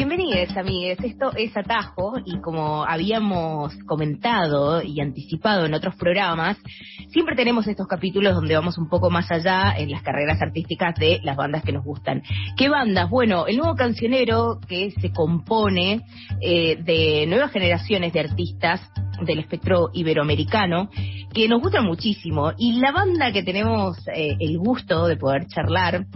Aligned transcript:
Bienvenidos, 0.00 0.56
amigues. 0.56 0.98
Esto 1.04 1.30
es 1.36 1.54
Atajo 1.54 2.14
y 2.24 2.40
como 2.40 2.86
habíamos 2.86 3.74
comentado 3.84 4.82
y 4.82 4.98
anticipado 4.98 5.66
en 5.66 5.74
otros 5.74 5.94
programas, 5.96 6.56
siempre 7.10 7.36
tenemos 7.36 7.66
estos 7.66 7.86
capítulos 7.86 8.34
donde 8.34 8.54
vamos 8.54 8.78
un 8.78 8.88
poco 8.88 9.10
más 9.10 9.30
allá 9.30 9.74
en 9.76 9.90
las 9.90 10.02
carreras 10.02 10.40
artísticas 10.40 10.94
de 10.94 11.20
las 11.22 11.36
bandas 11.36 11.62
que 11.62 11.72
nos 11.72 11.84
gustan. 11.84 12.22
¿Qué 12.56 12.70
bandas? 12.70 13.10
Bueno, 13.10 13.46
el 13.46 13.58
nuevo 13.58 13.74
cancionero 13.74 14.58
que 14.66 14.90
se 14.92 15.12
compone 15.12 16.00
eh, 16.40 16.82
de 16.82 17.26
nuevas 17.26 17.52
generaciones 17.52 18.14
de 18.14 18.20
artistas 18.20 18.80
del 19.20 19.40
espectro 19.40 19.90
iberoamericano 19.92 20.88
que 21.34 21.46
nos 21.46 21.60
gustan 21.60 21.84
muchísimo 21.84 22.52
y 22.56 22.80
la 22.80 22.92
banda 22.92 23.32
que 23.32 23.42
tenemos 23.42 23.98
eh, 24.08 24.34
el 24.40 24.56
gusto 24.56 25.06
de 25.06 25.18
poder 25.18 25.46
charlar 25.48 26.06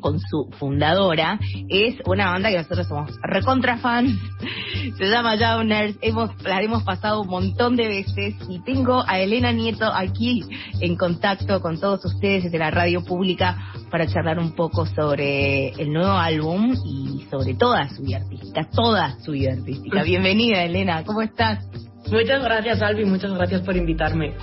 con 0.00 0.18
su 0.20 0.48
fundadora. 0.58 1.38
Es 1.68 1.96
una 2.06 2.30
banda 2.30 2.50
que 2.50 2.58
nosotros 2.58 2.86
somos 2.86 3.10
recontra 3.22 3.78
fans. 3.78 4.18
Se 4.98 5.06
llama 5.06 5.36
Jauners. 5.36 5.96
Hemos, 6.02 6.30
la 6.42 6.60
hemos 6.62 6.82
pasado 6.82 7.22
un 7.22 7.28
montón 7.28 7.76
de 7.76 7.88
veces 7.88 8.34
y 8.48 8.60
tengo 8.60 9.04
a 9.06 9.18
Elena 9.18 9.52
Nieto 9.52 9.86
aquí 9.86 10.42
en 10.80 10.96
contacto 10.96 11.60
con 11.60 11.78
todos 11.78 12.04
ustedes 12.04 12.44
desde 12.44 12.58
la 12.58 12.70
radio 12.70 13.04
pública 13.04 13.72
para 13.90 14.06
charlar 14.06 14.38
un 14.38 14.52
poco 14.52 14.86
sobre 14.86 15.70
el 15.70 15.92
nuevo 15.92 16.12
álbum 16.12 16.74
y 16.84 17.26
sobre 17.30 17.54
toda 17.54 17.88
su 17.88 18.02
vida 18.02 18.18
artística, 18.18 18.68
toda 18.70 19.18
su 19.20 19.32
vida 19.32 19.52
artística. 19.52 20.02
Bienvenida, 20.04 20.62
Elena. 20.62 21.04
¿Cómo 21.04 21.22
estás? 21.22 21.66
Muchas 22.10 22.42
gracias, 22.42 22.82
Albi. 22.82 23.04
Muchas 23.04 23.32
gracias 23.32 23.62
por 23.62 23.76
invitarme. 23.76 24.34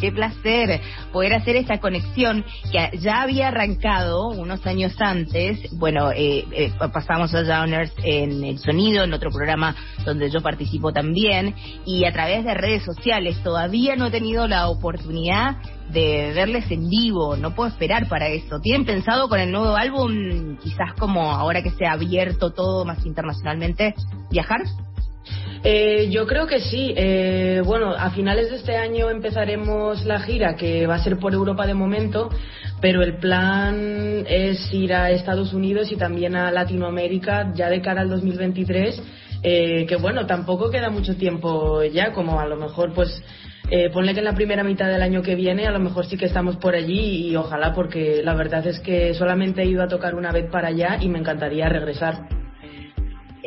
Qué 0.00 0.12
placer 0.12 0.80
poder 1.12 1.34
hacer 1.34 1.56
esta 1.56 1.78
conexión 1.78 2.44
que 2.70 2.98
ya 2.98 3.22
había 3.22 3.48
arrancado 3.48 4.28
unos 4.28 4.64
años 4.66 4.94
antes. 4.98 5.70
Bueno, 5.72 6.10
eh, 6.12 6.44
eh, 6.52 6.72
pasamos 6.92 7.34
a 7.34 7.42
Downers 7.42 7.92
en 8.02 8.44
el 8.44 8.58
sonido, 8.58 9.04
en 9.04 9.12
otro 9.12 9.30
programa 9.30 9.74
donde 10.04 10.30
yo 10.30 10.40
participo 10.40 10.92
también, 10.92 11.54
y 11.84 12.04
a 12.04 12.12
través 12.12 12.44
de 12.44 12.54
redes 12.54 12.84
sociales. 12.84 13.42
Todavía 13.42 13.96
no 13.96 14.06
he 14.06 14.10
tenido 14.10 14.46
la 14.46 14.68
oportunidad 14.68 15.56
de 15.90 16.32
verles 16.34 16.70
en 16.70 16.88
vivo, 16.88 17.36
no 17.36 17.54
puedo 17.54 17.70
esperar 17.70 18.08
para 18.08 18.28
eso. 18.28 18.60
¿Tienen 18.60 18.84
pensado 18.84 19.28
con 19.28 19.40
el 19.40 19.50
nuevo 19.50 19.74
álbum, 19.74 20.56
quizás 20.58 20.92
como 20.98 21.32
ahora 21.32 21.62
que 21.62 21.70
se 21.70 21.86
ha 21.86 21.92
abierto 21.92 22.50
todo 22.50 22.84
más 22.84 23.04
internacionalmente, 23.06 23.94
viajar? 24.30 24.60
Eh, 25.64 26.08
yo 26.10 26.26
creo 26.26 26.46
que 26.46 26.60
sí. 26.60 26.94
Eh, 26.96 27.62
bueno, 27.64 27.90
a 27.90 28.10
finales 28.10 28.50
de 28.50 28.56
este 28.56 28.76
año 28.76 29.10
empezaremos 29.10 30.04
la 30.04 30.20
gira, 30.20 30.56
que 30.56 30.86
va 30.86 30.96
a 30.96 31.02
ser 31.02 31.18
por 31.18 31.34
Europa 31.34 31.66
de 31.66 31.74
momento, 31.74 32.30
pero 32.80 33.02
el 33.02 33.16
plan 33.18 34.24
es 34.28 34.72
ir 34.72 34.94
a 34.94 35.10
Estados 35.10 35.52
Unidos 35.52 35.90
y 35.92 35.96
también 35.96 36.36
a 36.36 36.50
Latinoamérica 36.50 37.52
ya 37.54 37.68
de 37.68 37.80
cara 37.80 38.02
al 38.02 38.08
2023. 38.08 39.02
Eh, 39.42 39.86
que 39.86 39.96
bueno, 39.96 40.26
tampoco 40.26 40.68
queda 40.70 40.90
mucho 40.90 41.16
tiempo 41.16 41.82
ya, 41.84 42.12
como 42.12 42.40
a 42.40 42.46
lo 42.46 42.56
mejor 42.56 42.92
pues 42.92 43.22
eh, 43.70 43.90
ponle 43.90 44.14
que 44.14 44.20
en 44.20 44.24
la 44.24 44.34
primera 44.34 44.64
mitad 44.64 44.88
del 44.88 45.02
año 45.02 45.22
que 45.22 45.34
viene 45.34 45.66
a 45.66 45.70
lo 45.70 45.78
mejor 45.78 46.06
sí 46.06 46.16
que 46.16 46.24
estamos 46.24 46.56
por 46.56 46.74
allí 46.74 47.28
y 47.28 47.36
ojalá 47.36 47.72
porque 47.74 48.22
la 48.24 48.34
verdad 48.34 48.66
es 48.66 48.80
que 48.80 49.14
solamente 49.14 49.62
he 49.62 49.66
ido 49.66 49.82
a 49.82 49.88
tocar 49.88 50.14
una 50.14 50.32
vez 50.32 50.50
para 50.50 50.68
allá 50.68 50.98
y 51.00 51.08
me 51.08 51.18
encantaría 51.18 51.68
regresar. 51.68 52.37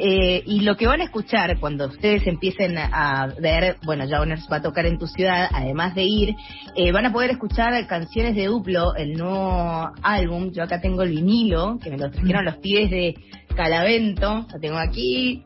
Eh, 0.03 0.41
y 0.47 0.61
lo 0.61 0.77
que 0.77 0.88
van 0.88 0.99
a 1.02 1.03
escuchar 1.03 1.59
cuando 1.59 1.85
ustedes 1.85 2.25
empiecen 2.25 2.75
a 2.75 3.35
ver, 3.39 3.77
bueno, 3.83 4.03
Jauners 4.09 4.47
va 4.52 4.57
a 4.57 4.61
tocar 4.63 4.88
en 4.88 4.97
tu 4.97 5.05
ciudad, 5.05 5.47
además 5.53 5.94
de 5.94 6.03
ir, 6.03 6.35
eh, 6.75 6.91
van 6.91 7.05
a 7.05 7.13
poder 7.13 7.30
escuchar 7.30 7.85
canciones 7.85 8.35
de 8.35 8.47
Duplo, 8.47 8.95
el 8.95 9.13
nuevo 9.13 9.91
álbum. 10.02 10.52
Yo 10.53 10.63
acá 10.63 10.81
tengo 10.81 11.03
el 11.03 11.11
vinilo, 11.11 11.77
que 11.77 11.91
me 11.91 11.99
lo 11.99 12.09
trajeron 12.09 12.45
los 12.45 12.57
pibes 12.57 12.89
de 12.89 13.13
Calavento, 13.55 14.47
lo 14.52 14.59
tengo 14.59 14.79
aquí. 14.79 15.44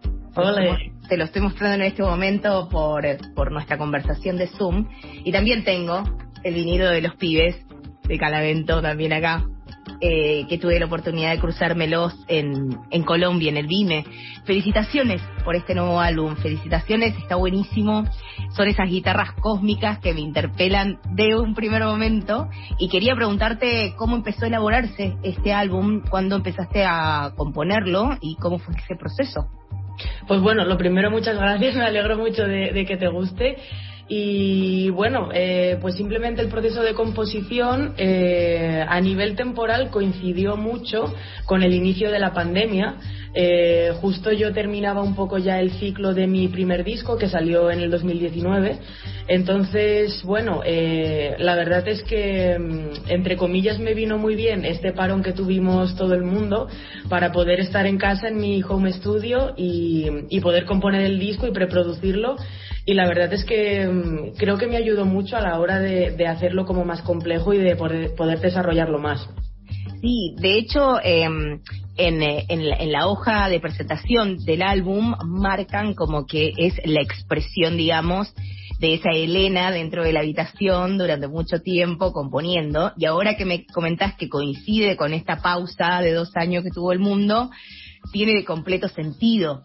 Te 1.09 1.17
lo 1.17 1.25
estoy 1.25 1.41
mostrando 1.41 1.75
en 1.75 1.81
este 1.91 2.03
momento 2.03 2.69
por, 2.69 3.05
por 3.35 3.51
nuestra 3.51 3.77
conversación 3.77 4.37
de 4.37 4.47
Zoom. 4.47 4.87
Y 5.25 5.33
también 5.33 5.65
tengo 5.65 6.03
el 6.43 6.53
vinilo 6.53 6.89
de 6.89 7.01
los 7.01 7.15
pibes 7.15 7.57
de 8.07 8.17
Calavento 8.17 8.81
también 8.81 9.11
acá 9.11 9.45
eh, 10.07 10.45
que 10.47 10.59
tuve 10.59 10.79
la 10.79 10.85
oportunidad 10.85 11.31
de 11.31 11.39
cruzármelos 11.39 12.13
en, 12.27 12.77
en 12.91 13.03
Colombia, 13.03 13.49
en 13.49 13.57
el 13.57 13.65
Vime. 13.65 14.05
Felicitaciones 14.43 15.19
por 15.43 15.55
este 15.55 15.73
nuevo 15.73 15.99
álbum, 15.99 16.35
felicitaciones, 16.35 17.17
está 17.17 17.37
buenísimo. 17.37 18.05
Son 18.55 18.67
esas 18.67 18.87
guitarras 18.87 19.31
cósmicas 19.41 19.97
que 19.97 20.13
me 20.13 20.19
interpelan 20.19 20.99
de 21.15 21.35
un 21.35 21.55
primer 21.55 21.83
momento. 21.83 22.49
Y 22.77 22.89
quería 22.89 23.15
preguntarte 23.15 23.95
cómo 23.97 24.15
empezó 24.15 24.45
a 24.45 24.49
elaborarse 24.49 25.15
este 25.23 25.53
álbum, 25.53 26.01
cuándo 26.07 26.35
empezaste 26.35 26.83
a 26.85 27.33
componerlo 27.35 28.15
y 28.21 28.35
cómo 28.35 28.59
fue 28.59 28.75
ese 28.75 28.95
proceso. 28.95 29.47
Pues 30.27 30.39
bueno, 30.39 30.65
lo 30.65 30.77
primero, 30.77 31.09
muchas 31.09 31.35
gracias, 31.35 31.75
me 31.77 31.85
alegro 31.85 32.17
mucho 32.17 32.43
de 32.43 32.85
que 32.87 32.97
te 32.97 33.07
guste. 33.07 33.57
Y 34.07 34.89
bueno, 34.91 35.29
eh, 35.33 35.79
pues 35.81 35.95
simplemente 35.95 36.39
el 36.41 36.49
proceso 36.49 36.83
de 36.83 36.93
composición 36.93 37.95
eh, 37.97 38.85
a 38.87 39.01
nivel 39.01 39.35
temporal 39.35 39.89
coincidió 39.89 40.57
mucho 40.57 41.11
con 41.45 41.63
el 41.63 41.73
inicio 41.73 42.11
de 42.11 42.19
la 42.19 42.31
pandemia. 42.31 42.97
Eh, 43.33 43.91
justo 43.99 44.31
yo 44.31 44.53
terminaba 44.53 45.01
un 45.01 45.15
poco 45.15 45.39
ya 45.39 45.59
el 45.59 45.71
ciclo 45.71 46.13
de 46.13 46.27
mi 46.27 46.47
primer 46.49 46.83
disco 46.83 47.17
que 47.17 47.27
salió 47.27 47.71
en 47.71 47.79
el 47.79 47.89
2019. 47.89 48.77
Entonces, 49.27 50.21
bueno, 50.23 50.61
la 50.63 51.55
verdad 51.55 51.87
es 51.87 52.03
que, 52.03 52.59
mm, 52.59 53.09
entre 53.09 53.37
comillas, 53.37 53.79
me 53.79 53.95
vino 53.95 54.19
muy 54.19 54.35
bien 54.35 54.65
este 54.65 54.93
parón 54.93 55.23
que 55.23 55.33
tuvimos 55.33 55.95
todo 55.95 56.13
el 56.13 56.21
mundo 56.21 56.67
para 57.09 57.31
poder 57.31 57.59
estar 57.59 57.87
en 57.87 57.97
casa 57.97 58.27
en 58.27 58.37
mi 58.37 58.61
home 58.61 58.93
studio 58.93 59.55
y 59.57 60.39
poder 60.41 60.65
componer 60.65 61.01
el 61.01 61.17
disco 61.17 61.47
y 61.47 61.51
preproducirlo 61.51 62.35
y 62.85 62.93
la 62.93 63.07
verdad 63.07 63.33
es 63.33 63.43
que 63.45 63.87
mm, 63.87 64.37
creo 64.37 64.57
que 64.57 64.67
me 64.67 64.77
ayudó 64.77 65.05
mucho 65.05 65.37
a 65.37 65.41
la 65.41 65.59
hora 65.59 65.79
de, 65.79 66.27
hacerlo 66.27 66.65
como 66.65 66.85
más 66.85 67.01
complejo 67.01 67.53
y 67.53 67.57
de 67.57 67.75
poder, 67.75 68.39
desarrollarlo 68.39 68.99
más. 68.99 69.27
Sí, 70.01 70.35
de 70.37 70.57
hecho, 70.59 70.99
em, 71.03 71.61
en, 71.97 72.21
en, 72.21 72.91
la, 72.91 73.07
hoja 73.07 73.49
de 73.49 73.59
presentación 73.59 74.37
del 74.45 74.61
álbum 74.61 75.15
marcan 75.25 75.95
como 75.95 76.27
que 76.27 76.51
es 76.57 76.75
la 76.85 77.01
expresión, 77.01 77.75
digamos, 77.75 78.31
de 78.79 78.95
esa 78.95 79.09
Elena 79.11 79.71
dentro 79.71 80.03
de 80.03 80.13
la 80.13 80.19
habitación 80.19 80.97
durante 80.97 81.27
mucho 81.27 81.61
tiempo 81.61 82.11
componiendo. 82.13 82.91
Y 82.97 83.05
ahora 83.05 83.35
que 83.35 83.45
me 83.45 83.65
comentás 83.65 84.15
que 84.15 84.29
coincide 84.29 84.95
con 84.95 85.13
esta 85.13 85.41
pausa 85.41 86.01
de 86.01 86.13
dos 86.13 86.35
años 86.35 86.63
que 86.63 86.69
tuvo 86.69 86.91
el 86.91 86.99
mundo, 86.99 87.49
tiene 88.11 88.33
de 88.33 88.45
completo 88.45 88.87
sentido. 88.89 89.63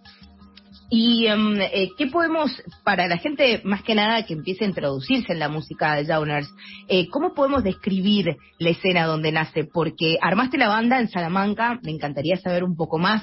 ¿Y 0.92 1.26
em, 1.28 1.60
eh, 1.60 1.90
qué 1.96 2.08
podemos, 2.08 2.50
para 2.82 3.06
la 3.06 3.18
gente 3.18 3.60
más 3.64 3.82
que 3.84 3.94
nada 3.94 4.26
que 4.26 4.34
empiece 4.34 4.64
a 4.64 4.68
introducirse 4.68 5.32
en 5.32 5.38
la 5.38 5.48
música 5.48 5.94
de 5.94 6.04
Jauners, 6.04 6.48
eh, 6.88 7.08
cómo 7.08 7.32
podemos 7.32 7.62
describir 7.62 8.36
la 8.58 8.70
escena 8.70 9.06
donde 9.06 9.30
nace? 9.30 9.64
Porque 9.64 10.18
armaste 10.20 10.58
la 10.58 10.68
banda 10.68 10.98
en 10.98 11.08
Salamanca, 11.08 11.78
me 11.84 11.92
encantaría 11.92 12.36
saber 12.38 12.64
un 12.64 12.76
poco 12.76 12.98
más 12.98 13.22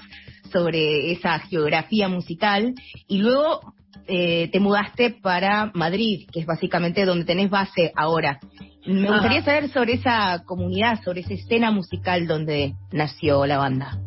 sobre 0.54 1.12
esa 1.12 1.38
geografía 1.40 2.08
musical, 2.08 2.74
y 3.06 3.18
luego 3.18 3.74
eh, 4.08 4.50
te 4.50 4.62
mudaste 4.62 5.10
para 5.22 5.70
Madrid, 5.74 6.26
que 6.32 6.40
es 6.40 6.46
básicamente 6.46 7.04
donde 7.04 7.26
tenés 7.26 7.50
base 7.50 7.92
ahora. 7.98 8.40
Me 8.86 9.12
gustaría 9.12 9.44
saber 9.44 9.70
sobre 9.70 9.96
esa 9.96 10.42
comunidad, 10.46 11.04
sobre 11.04 11.20
esa 11.20 11.34
escena 11.34 11.72
musical 11.72 12.26
donde 12.26 12.76
nació 12.94 13.46
la 13.46 13.58
banda. 13.58 14.00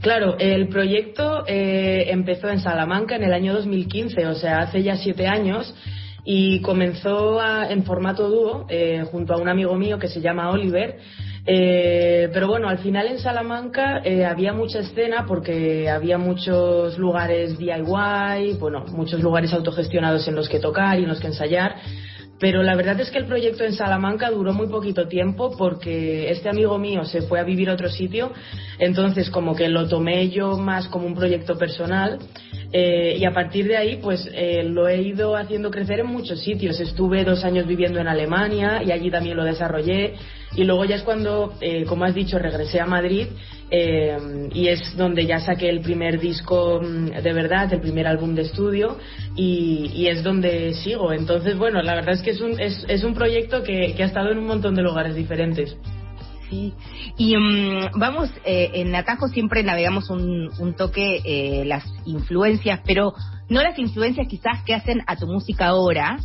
Claro, 0.00 0.36
el 0.38 0.68
proyecto 0.68 1.44
eh, 1.46 2.06
empezó 2.08 2.48
en 2.50 2.60
Salamanca 2.60 3.16
en 3.16 3.22
el 3.22 3.32
año 3.32 3.54
2015, 3.54 4.26
o 4.26 4.34
sea, 4.34 4.60
hace 4.60 4.82
ya 4.82 4.96
siete 4.96 5.26
años, 5.26 5.74
y 6.24 6.60
comenzó 6.60 7.40
en 7.68 7.84
formato 7.84 8.28
dúo 8.28 8.66
eh, 8.68 9.04
junto 9.10 9.34
a 9.34 9.38
un 9.38 9.48
amigo 9.48 9.74
mío 9.76 9.98
que 9.98 10.08
se 10.08 10.20
llama 10.20 10.50
Oliver. 10.50 10.98
Eh, 11.46 12.30
pero 12.32 12.48
bueno, 12.48 12.68
al 12.68 12.78
final 12.78 13.06
en 13.06 13.18
Salamanca 13.18 14.02
había 14.28 14.52
mucha 14.52 14.80
escena 14.80 15.26
porque 15.26 15.88
había 15.90 16.16
muchos 16.16 16.98
lugares 16.98 17.58
DIY, 17.58 18.58
bueno, 18.58 18.86
muchos 18.88 19.20
lugares 19.20 19.52
autogestionados 19.52 20.26
en 20.28 20.34
los 20.34 20.48
que 20.48 20.60
tocar 20.60 20.98
y 20.98 21.02
en 21.02 21.08
los 21.08 21.20
que 21.20 21.28
ensayar. 21.28 21.76
Pero 22.40 22.62
la 22.62 22.74
verdad 22.74 23.00
es 23.00 23.10
que 23.10 23.18
el 23.18 23.26
proyecto 23.26 23.64
en 23.64 23.74
Salamanca 23.74 24.30
duró 24.30 24.52
muy 24.52 24.66
poquito 24.66 25.06
tiempo 25.06 25.56
porque 25.56 26.30
este 26.30 26.48
amigo 26.48 26.78
mío 26.78 27.04
se 27.04 27.22
fue 27.22 27.38
a 27.38 27.44
vivir 27.44 27.70
a 27.70 27.74
otro 27.74 27.88
sitio, 27.88 28.32
entonces 28.78 29.30
como 29.30 29.54
que 29.54 29.68
lo 29.68 29.88
tomé 29.88 30.28
yo 30.30 30.58
más 30.58 30.88
como 30.88 31.06
un 31.06 31.14
proyecto 31.14 31.56
personal. 31.56 32.18
Eh, 32.76 33.18
y 33.20 33.24
a 33.24 33.32
partir 33.32 33.68
de 33.68 33.76
ahí 33.76 34.00
pues 34.02 34.28
eh, 34.34 34.64
lo 34.64 34.88
he 34.88 35.00
ido 35.00 35.36
haciendo 35.36 35.70
crecer 35.70 36.00
en 36.00 36.06
muchos 36.06 36.40
sitios. 36.40 36.80
Estuve 36.80 37.24
dos 37.24 37.44
años 37.44 37.68
viviendo 37.68 38.00
en 38.00 38.08
Alemania 38.08 38.82
y 38.84 38.90
allí 38.90 39.12
también 39.12 39.36
lo 39.36 39.44
desarrollé 39.44 40.14
y 40.56 40.64
luego 40.64 40.84
ya 40.84 40.96
es 40.96 41.02
cuando, 41.02 41.54
eh, 41.60 41.84
como 41.84 42.04
has 42.04 42.14
dicho, 42.14 42.38
regresé 42.38 42.80
a 42.80 42.86
Madrid 42.86 43.26
eh, 43.70 44.48
y 44.52 44.68
es 44.68 44.96
donde 44.96 45.26
ya 45.26 45.40
saqué 45.40 45.68
el 45.68 45.80
primer 45.80 46.20
disco 46.20 46.80
mm, 46.80 47.22
de 47.22 47.32
verdad, 47.32 47.72
el 47.72 47.80
primer 47.80 48.06
álbum 48.06 48.34
de 48.34 48.42
estudio 48.42 48.98
y, 49.34 50.06
es 50.06 50.22
donde 50.22 50.74
sigo. 50.74 51.12
Entonces, 51.12 51.56
bueno, 51.56 51.82
la 51.82 51.94
verdad 51.94 52.14
es 52.14 52.22
que 52.22 52.30
es 52.30 52.40
un, 52.40 52.60
es, 52.60 52.84
es 52.88 53.02
un 53.04 53.14
proyecto 53.14 53.62
que, 53.62 53.94
que 53.96 54.02
ha 54.02 54.06
estado 54.06 54.30
en 54.30 54.38
un 54.38 54.46
montón 54.46 54.74
de 54.74 54.82
lugares 54.82 55.14
diferentes. 55.14 55.76
sí. 56.50 56.72
Y 57.16 57.36
mm, 57.36 57.98
vamos, 57.98 58.30
eh, 58.44 58.70
en 58.74 58.94
Atajo 58.94 59.28
siempre 59.28 59.62
navegamos 59.62 60.10
un, 60.10 60.50
un 60.58 60.74
toque 60.74 61.20
eh, 61.24 61.64
las 61.64 61.84
influencias, 62.04 62.80
pero 62.84 63.14
no 63.48 63.62
las 63.62 63.78
influencias 63.78 64.28
quizás 64.28 64.62
que 64.64 64.74
hacen 64.74 65.02
a 65.06 65.16
tu 65.16 65.26
música 65.26 65.66
ahora, 65.66 66.18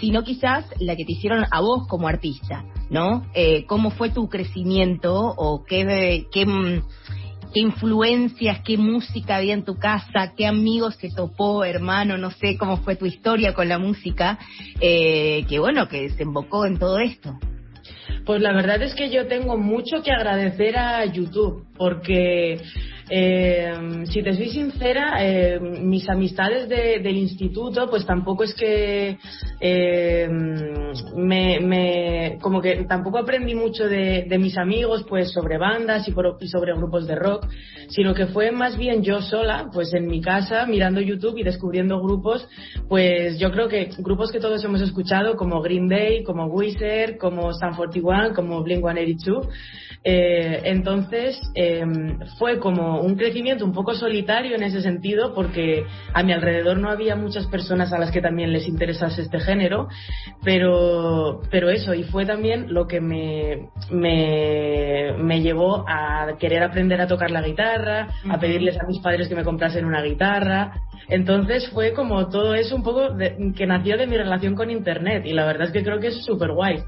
sino 0.00 0.22
quizás 0.22 0.64
la 0.78 0.96
que 0.96 1.04
te 1.04 1.12
hicieron 1.12 1.44
a 1.50 1.60
vos 1.60 1.86
como 1.88 2.08
artista, 2.08 2.64
¿no? 2.90 3.26
Eh, 3.34 3.64
¿Cómo 3.66 3.90
fue 3.90 4.10
tu 4.10 4.28
crecimiento 4.28 5.14
o 5.14 5.64
qué, 5.64 6.26
qué, 6.32 6.46
qué 7.52 7.60
influencias, 7.60 8.60
qué 8.64 8.76
música 8.76 9.36
había 9.36 9.54
en 9.54 9.64
tu 9.64 9.76
casa, 9.76 10.32
qué 10.36 10.46
amigos 10.46 10.98
te 10.98 11.10
topó, 11.10 11.64
hermano, 11.64 12.18
no 12.18 12.30
sé 12.30 12.56
cómo 12.56 12.78
fue 12.78 12.96
tu 12.96 13.06
historia 13.06 13.54
con 13.54 13.68
la 13.68 13.78
música, 13.78 14.38
eh, 14.80 15.44
que 15.48 15.58
bueno, 15.58 15.88
que 15.88 16.02
desembocó 16.02 16.66
en 16.66 16.78
todo 16.78 16.98
esto? 16.98 17.38
Pues 18.24 18.42
la 18.42 18.52
verdad 18.52 18.82
es 18.82 18.94
que 18.94 19.10
yo 19.10 19.26
tengo 19.26 19.56
mucho 19.56 20.02
que 20.02 20.10
agradecer 20.10 20.76
a 20.76 21.04
YouTube, 21.06 21.66
porque 21.76 22.60
eh, 23.10 24.04
si 24.04 24.22
te 24.22 24.34
soy 24.34 24.50
sincera, 24.50 25.16
eh, 25.20 25.58
mis 25.60 26.08
amistades 26.08 26.68
de, 26.68 27.00
del 27.00 27.16
instituto, 27.16 27.88
pues 27.88 28.04
tampoco 28.04 28.44
es 28.44 28.54
que 28.54 29.18
eh, 29.60 30.28
me, 31.16 32.38
como 32.40 32.60
que 32.60 32.84
tampoco 32.84 33.18
aprendí 33.18 33.54
mucho 33.54 33.88
de, 33.88 34.26
mis 34.38 34.58
amigos, 34.58 35.04
pues 35.08 35.32
sobre 35.32 35.58
bandas 35.58 36.06
y, 36.08 36.12
sobre 36.48 36.74
grupos 36.74 37.06
de 37.06 37.14
rock, 37.14 37.46
sino 37.88 38.14
que 38.14 38.26
fue 38.26 38.52
más 38.52 38.76
bien 38.76 39.02
yo 39.02 39.20
sola, 39.22 39.68
pues 39.72 39.94
en 39.94 40.06
mi 40.06 40.20
casa, 40.20 40.66
mirando 40.66 41.00
YouTube 41.00 41.38
y 41.38 41.42
descubriendo 41.42 42.00
grupos, 42.00 42.46
pues 42.88 43.38
yo 43.38 43.50
creo 43.50 43.68
que 43.68 43.90
grupos 43.98 44.30
que 44.30 44.40
todos 44.40 44.62
hemos 44.64 44.80
escuchado, 44.82 45.36
como 45.36 45.62
Green 45.62 45.88
Day, 45.88 46.22
como 46.24 46.46
Wizard, 46.46 47.16
como 47.18 47.50
Stan 47.50 47.74
41, 47.74 48.34
como 48.34 48.62
Blink 48.62 48.80
182. 48.80 49.48
Eh, 50.04 50.62
entonces, 50.64 51.40
fue 52.38 52.58
como 52.60 52.97
un 53.00 53.16
crecimiento 53.16 53.64
un 53.64 53.72
poco 53.72 53.94
solitario 53.94 54.56
en 54.56 54.62
ese 54.62 54.82
sentido, 54.82 55.34
porque 55.34 55.84
a 56.12 56.22
mi 56.22 56.32
alrededor 56.32 56.78
no 56.78 56.90
había 56.90 57.16
muchas 57.16 57.46
personas 57.46 57.92
a 57.92 57.98
las 57.98 58.10
que 58.10 58.20
también 58.20 58.52
les 58.52 58.68
interesase 58.68 59.22
este 59.22 59.40
género, 59.40 59.88
pero, 60.44 61.40
pero 61.50 61.70
eso, 61.70 61.94
y 61.94 62.04
fue 62.04 62.26
también 62.26 62.72
lo 62.72 62.86
que 62.86 63.00
me, 63.00 63.68
me, 63.90 65.12
me 65.18 65.40
llevó 65.40 65.84
a 65.88 66.36
querer 66.38 66.62
aprender 66.62 67.00
a 67.00 67.06
tocar 67.06 67.30
la 67.30 67.42
guitarra, 67.42 68.08
a 68.28 68.38
pedirles 68.38 68.78
a 68.80 68.86
mis 68.86 69.00
padres 69.00 69.28
que 69.28 69.34
me 69.34 69.44
comprasen 69.44 69.84
una 69.84 70.02
guitarra. 70.02 70.80
Entonces 71.08 71.68
fue 71.70 71.92
como 71.92 72.28
todo 72.28 72.54
eso 72.54 72.76
un 72.76 72.82
poco 72.82 73.10
de, 73.10 73.52
que 73.56 73.66
nació 73.66 73.96
de 73.96 74.06
mi 74.06 74.16
relación 74.16 74.54
con 74.54 74.70
Internet, 74.70 75.24
y 75.26 75.32
la 75.32 75.46
verdad 75.46 75.68
es 75.68 75.72
que 75.72 75.82
creo 75.82 76.00
que 76.00 76.08
es 76.08 76.24
súper 76.24 76.52
guay. 76.52 76.82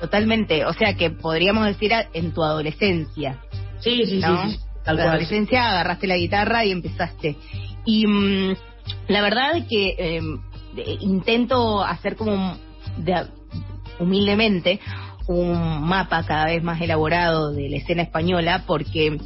Totalmente, 0.00 0.64
o 0.64 0.72
sea 0.72 0.94
que 0.94 1.10
podríamos 1.10 1.66
decir 1.66 1.92
en 2.12 2.32
tu 2.32 2.42
adolescencia. 2.42 3.38
Sí, 3.78 4.04
sí, 4.04 4.20
¿no? 4.20 4.48
sí. 4.48 4.58
En 4.86 4.96
tu 4.96 5.02
adolescencia 5.02 5.70
agarraste 5.70 6.06
la 6.06 6.16
guitarra 6.16 6.64
y 6.64 6.72
empezaste. 6.72 7.36
Y 7.84 8.06
mmm, 8.06 8.54
la 9.08 9.22
verdad 9.22 9.56
es 9.56 9.66
que 9.66 9.94
eh, 9.98 10.20
intento 11.00 11.82
hacer 11.82 12.16
como 12.16 12.56
de, 12.98 13.26
humildemente 13.98 14.80
un 15.28 15.82
mapa 15.82 16.24
cada 16.24 16.46
vez 16.46 16.62
más 16.62 16.80
elaborado 16.80 17.52
de 17.52 17.68
la 17.68 17.76
escena 17.76 18.02
española 18.02 18.64
porque 18.66 19.18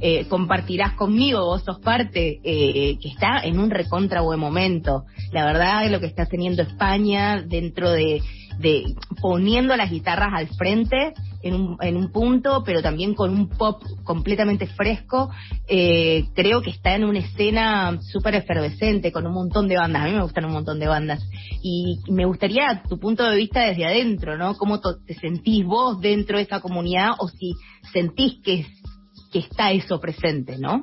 eh, 0.00 0.26
compartirás 0.28 0.94
conmigo, 0.94 1.44
vos 1.44 1.62
sos 1.62 1.78
parte, 1.78 2.40
eh, 2.42 2.98
que 3.00 3.08
está 3.08 3.40
en 3.44 3.58
un 3.58 3.70
recontra 3.70 4.20
buen 4.20 4.40
momento. 4.40 5.04
La 5.32 5.44
verdad, 5.46 5.88
lo 5.90 6.00
que 6.00 6.06
está 6.06 6.26
teniendo 6.26 6.62
España 6.62 7.40
dentro 7.40 7.90
de, 7.90 8.20
de 8.58 8.94
poniendo 9.20 9.76
las 9.76 9.90
guitarras 9.90 10.32
al 10.32 10.48
frente 10.48 11.14
en 11.42 11.54
un, 11.54 11.76
en 11.82 11.96
un 11.96 12.10
punto, 12.10 12.62
pero 12.64 12.80
también 12.80 13.14
con 13.14 13.30
un 13.30 13.50
pop 13.50 13.82
completamente 14.02 14.66
fresco, 14.66 15.30
eh, 15.68 16.24
creo 16.34 16.62
que 16.62 16.70
está 16.70 16.94
en 16.94 17.04
una 17.04 17.18
escena 17.18 17.98
súper 18.00 18.34
efervescente, 18.36 19.12
con 19.12 19.26
un 19.26 19.34
montón 19.34 19.68
de 19.68 19.76
bandas. 19.76 20.02
A 20.02 20.06
mí 20.06 20.12
me 20.12 20.22
gustan 20.22 20.46
un 20.46 20.52
montón 20.52 20.78
de 20.78 20.86
bandas. 20.86 21.22
Y 21.62 22.00
me 22.08 22.24
gustaría 22.24 22.82
tu 22.88 22.98
punto 22.98 23.24
de 23.24 23.36
vista 23.36 23.66
desde 23.66 23.84
adentro, 23.84 24.38
¿no? 24.38 24.56
¿Cómo 24.56 24.80
te 24.80 25.14
sentís 25.14 25.64
vos 25.64 26.00
dentro 26.00 26.38
de 26.38 26.44
esa 26.44 26.60
comunidad 26.60 27.12
o 27.18 27.28
si 27.28 27.54
sentís 27.92 28.40
que, 28.42 28.66
que 29.30 29.40
está 29.40 29.70
eso 29.72 30.00
presente, 30.00 30.56
¿no? 30.58 30.82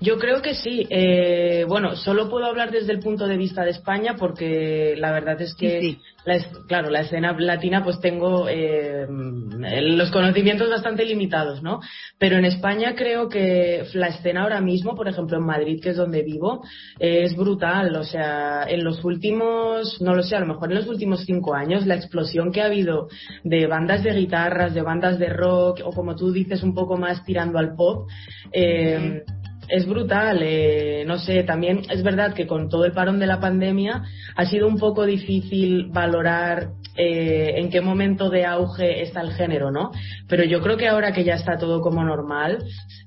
Yo 0.00 0.18
creo 0.18 0.42
que 0.42 0.54
sí. 0.54 0.86
Eh, 0.90 1.64
bueno, 1.68 1.96
solo 1.96 2.28
puedo 2.28 2.46
hablar 2.46 2.70
desde 2.70 2.92
el 2.92 3.00
punto 3.00 3.26
de 3.26 3.36
vista 3.36 3.64
de 3.64 3.70
España 3.70 4.16
porque 4.18 4.94
la 4.96 5.12
verdad 5.12 5.40
es 5.40 5.54
que, 5.54 5.80
sí, 5.80 5.92
sí. 5.92 6.00
La, 6.24 6.38
claro, 6.66 6.90
la 6.90 7.00
escena 7.00 7.34
latina 7.38 7.82
pues 7.82 8.00
tengo 8.00 8.48
eh, 8.48 9.06
los 9.08 10.10
conocimientos 10.10 10.68
bastante 10.68 11.04
limitados, 11.04 11.62
¿no? 11.62 11.80
Pero 12.18 12.36
en 12.36 12.44
España 12.44 12.94
creo 12.94 13.28
que 13.28 13.84
la 13.94 14.08
escena 14.08 14.42
ahora 14.42 14.60
mismo, 14.60 14.94
por 14.94 15.08
ejemplo 15.08 15.38
en 15.38 15.44
Madrid, 15.44 15.80
que 15.82 15.90
es 15.90 15.96
donde 15.96 16.22
vivo, 16.22 16.62
eh, 16.98 17.22
es 17.24 17.36
brutal. 17.36 17.96
O 17.96 18.04
sea, 18.04 18.64
en 18.68 18.84
los 18.84 19.04
últimos, 19.04 20.00
no 20.00 20.14
lo 20.14 20.22
sé, 20.22 20.36
a 20.36 20.40
lo 20.40 20.46
mejor 20.46 20.70
en 20.70 20.78
los 20.78 20.86
últimos 20.86 21.24
cinco 21.24 21.54
años, 21.54 21.86
la 21.86 21.94
explosión 21.94 22.52
que 22.52 22.60
ha 22.60 22.66
habido 22.66 23.08
de 23.44 23.66
bandas 23.66 24.02
de 24.02 24.12
guitarras, 24.12 24.74
de 24.74 24.82
bandas 24.82 25.18
de 25.18 25.28
rock, 25.28 25.80
o 25.84 25.92
como 25.92 26.14
tú 26.14 26.32
dices, 26.32 26.62
un 26.62 26.74
poco 26.74 26.96
más 26.96 27.24
tirando 27.24 27.58
al 27.58 27.74
pop, 27.74 28.08
eh, 28.52 29.22
es 29.68 29.86
brutal. 29.86 30.40
Eh, 30.42 31.04
no 31.06 31.18
sé, 31.18 31.42
también 31.44 31.82
es 31.90 32.02
verdad 32.02 32.34
que 32.34 32.46
con 32.46 32.68
todo 32.68 32.84
el 32.84 32.92
parón 32.92 33.18
de 33.18 33.26
la 33.26 33.40
pandemia 33.40 34.02
ha 34.36 34.46
sido 34.46 34.66
un 34.66 34.78
poco 34.78 35.06
difícil 35.06 35.88
valorar 35.90 36.70
eh, 36.96 37.54
en 37.56 37.70
qué 37.70 37.80
momento 37.80 38.28
de 38.28 38.44
auge 38.44 39.02
está 39.02 39.20
el 39.20 39.32
género, 39.32 39.70
¿no? 39.70 39.92
Pero 40.28 40.44
yo 40.44 40.60
creo 40.60 40.76
que 40.76 40.88
ahora 40.88 41.12
que 41.12 41.22
ya 41.22 41.34
está 41.34 41.56
todo 41.56 41.80
como 41.80 42.02
normal, 42.02 42.58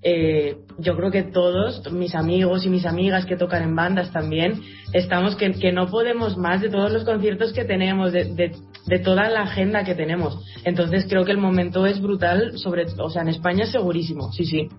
eh, 0.01 0.55
yo 0.77 0.95
creo 0.95 1.11
que 1.11 1.23
todos, 1.23 1.91
mis 1.91 2.15
amigos 2.15 2.65
y 2.65 2.69
mis 2.69 2.85
amigas 2.85 3.25
que 3.25 3.35
tocan 3.35 3.63
en 3.63 3.75
bandas 3.75 4.11
también, 4.11 4.61
estamos 4.93 5.35
que, 5.35 5.51
que 5.51 5.73
no 5.73 5.87
podemos 5.87 6.37
más 6.37 6.61
de 6.61 6.69
todos 6.69 6.91
los 6.91 7.03
conciertos 7.03 7.51
que 7.51 7.65
tenemos, 7.65 8.13
de, 8.13 8.33
de, 8.33 8.55
de, 8.87 8.99
toda 8.99 9.29
la 9.29 9.41
agenda 9.41 9.83
que 9.83 9.93
tenemos. 9.93 10.39
Entonces 10.63 11.05
creo 11.09 11.25
que 11.25 11.31
el 11.31 11.37
momento 11.37 11.85
es 11.85 12.01
brutal, 12.01 12.57
sobre, 12.57 12.85
o 12.97 13.09
sea, 13.09 13.23
en 13.23 13.27
España 13.27 13.65
segurísimo, 13.65 14.31
sí, 14.31 14.45
sí 14.45 14.69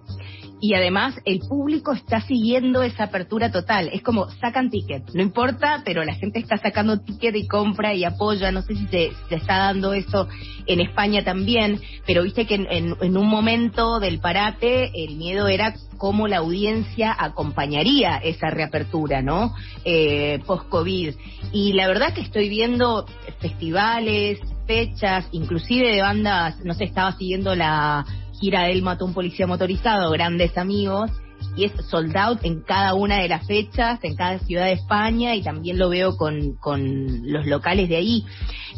y 0.62 0.74
además 0.74 1.16
el 1.24 1.40
público 1.40 1.92
está 1.92 2.20
siguiendo 2.20 2.84
esa 2.84 3.04
apertura 3.04 3.50
total. 3.50 3.90
Es 3.92 4.00
como 4.00 4.30
sacan 4.30 4.70
ticket, 4.70 5.02
no 5.12 5.20
importa, 5.20 5.82
pero 5.84 6.04
la 6.04 6.14
gente 6.14 6.38
está 6.38 6.56
sacando 6.56 7.00
ticket 7.00 7.34
y 7.34 7.48
compra 7.48 7.94
y 7.94 8.04
apoya. 8.04 8.52
No 8.52 8.62
sé 8.62 8.76
si 8.76 8.86
se, 8.86 9.10
está 9.28 9.58
dando 9.58 9.92
eso 9.92 10.28
en 10.66 10.80
España 10.80 11.24
también, 11.24 11.80
pero 12.06 12.22
viste 12.22 12.46
que 12.46 12.54
en, 12.54 12.68
en, 12.70 12.94
en, 13.00 13.16
un 13.16 13.26
momento 13.26 13.98
del 13.98 14.20
parate 14.20 14.92
el 14.94 15.16
miedo 15.16 15.48
era 15.48 15.74
cómo 15.98 16.28
la 16.28 16.38
audiencia 16.38 17.12
acompañaría 17.18 18.18
esa 18.18 18.48
reapertura, 18.48 19.20
¿no? 19.20 19.56
Eh, 19.84 20.38
Post-COVID. 20.46 21.14
Y 21.50 21.72
la 21.72 21.88
verdad 21.88 22.14
que 22.14 22.20
estoy 22.20 22.48
viendo 22.48 23.04
festivales, 23.40 24.38
fechas, 24.68 25.26
inclusive 25.32 25.90
de 25.90 26.02
bandas, 26.02 26.64
no 26.64 26.74
sé, 26.74 26.84
estaba 26.84 27.16
siguiendo 27.18 27.56
la 27.56 28.06
gira 28.42 28.68
Él 28.68 28.82
mató 28.82 29.04
a 29.04 29.08
un 29.08 29.14
policía 29.14 29.46
motorizado, 29.46 30.10
grandes 30.10 30.58
amigos, 30.58 31.10
y 31.56 31.64
es 31.64 31.72
sold 31.88 32.16
out 32.16 32.40
en 32.42 32.62
cada 32.62 32.94
una 32.94 33.22
de 33.22 33.28
las 33.28 33.46
fechas, 33.46 34.00
en 34.02 34.16
cada 34.16 34.38
ciudad 34.40 34.66
de 34.66 34.72
España, 34.72 35.34
y 35.36 35.42
también 35.42 35.78
lo 35.78 35.88
veo 35.88 36.16
con, 36.16 36.56
con 36.56 37.30
los 37.30 37.46
locales 37.46 37.88
de 37.88 37.96
ahí. 37.96 38.24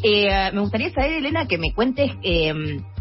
Eh, 0.03 0.51
me 0.53 0.61
gustaría 0.61 0.91
saber, 0.91 1.13
Elena, 1.13 1.47
que 1.47 1.57
me 1.57 1.73
cuentes, 1.73 2.11
eh, 2.21 2.53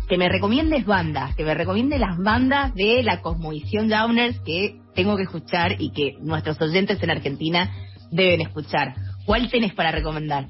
que 0.08 0.16
me 0.16 0.28
recomiendes 0.28 0.86
bandas, 0.86 1.34
que 1.36 1.44
me 1.44 1.54
recomiendes 1.54 2.00
las 2.00 2.16
bandas 2.18 2.74
de 2.74 3.02
la 3.02 3.20
Cosmovisión 3.20 3.88
Downers 3.88 4.40
que 4.40 4.80
tengo 4.94 5.16
que 5.16 5.24
escuchar 5.24 5.76
y 5.78 5.90
que 5.92 6.14
nuestros 6.20 6.60
oyentes 6.62 7.02
en 7.02 7.10
Argentina 7.10 7.70
deben 8.10 8.40
escuchar. 8.40 8.94
¿Cuál 9.26 9.50
tenés 9.50 9.74
para 9.74 9.90
recomendar? 9.90 10.46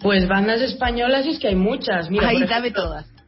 Pues 0.00 0.26
bandas 0.26 0.60
españolas 0.60 1.26
es 1.26 1.38
que 1.38 1.48
hay 1.48 1.56
muchas. 1.56 2.10
Mira, 2.10 2.28
Ahí, 2.28 2.40
por 2.40 2.48
dame 2.48 2.72